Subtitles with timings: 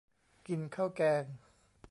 [0.47, 1.25] กินข้าวแกง